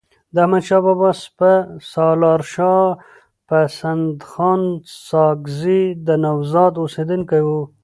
[0.33, 1.51] د احمدشاه بابا سپه
[1.91, 2.87] سالارشاه
[3.47, 4.61] پسندخان
[5.07, 7.61] ساکزی د نوزاد اوسیدونکی وو.